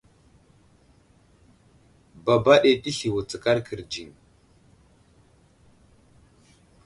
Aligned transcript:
Baba 2.25 2.53
ɗi 2.61 2.71
təsli 2.83 3.09
wutskar 3.13 3.57
kərdziŋ. 3.65 4.09